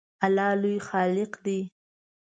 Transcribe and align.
الله 0.25 0.49
لوی 0.61 0.77
خالق 0.87 1.31
دی 1.45 1.59